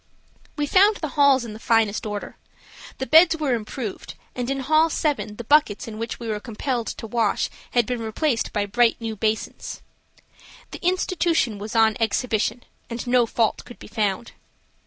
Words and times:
We 0.55 0.65
found 0.65 0.95
the 0.95 1.09
halls 1.09 1.45
in 1.45 1.53
the 1.53 1.59
finest 1.59 2.07
order. 2.07 2.35
The 2.97 3.05
beds 3.05 3.37
were 3.37 3.53
improved, 3.53 4.15
and 4.35 4.49
in 4.49 4.61
hall 4.61 4.89
7 4.89 5.35
the 5.35 5.43
buckets 5.43 5.87
in 5.87 5.99
which 5.99 6.19
we 6.19 6.27
were 6.27 6.39
compelled 6.39 6.87
to 6.87 7.05
wash 7.05 7.51
had 7.73 7.85
been 7.85 8.01
replaced 8.01 8.51
by 8.51 8.65
bright 8.65 8.99
new 8.99 9.15
basins. 9.15 9.83
The 10.71 10.83
institution 10.83 11.59
was 11.59 11.75
on 11.75 11.97
exhibition, 11.99 12.63
and 12.89 13.05
no 13.05 13.27
fault 13.27 13.63
could 13.63 13.77
be 13.77 13.85
found. 13.87 14.31